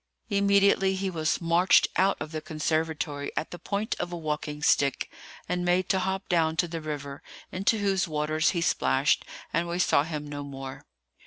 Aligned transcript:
Immediately 0.31 0.95
he 0.95 1.11
was 1.11 1.39
marched 1.39 1.87
out 1.95 2.17
of 2.19 2.31
the 2.31 2.41
conservatory 2.41 3.31
at 3.37 3.51
the 3.51 3.59
point 3.59 3.93
of 3.99 4.11
a 4.11 4.17
walking 4.17 4.63
stick, 4.63 5.11
and 5.47 5.63
made 5.63 5.89
to 5.89 5.99
hop 5.99 6.27
down 6.27 6.55
to 6.55 6.67
the 6.67 6.81
river, 6.81 7.21
into 7.51 7.77
whose 7.77 8.07
waters 8.07 8.49
he 8.49 8.61
splashed, 8.61 9.23
and 9.53 9.67
we 9.67 9.77
saw 9.77 10.01
him 10.01 10.25
no 10.25 10.43
more. 10.43 10.85